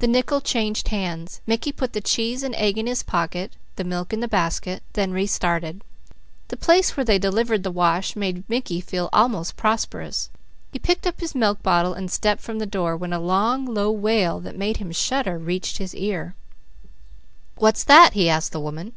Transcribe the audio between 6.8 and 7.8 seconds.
where they delivered the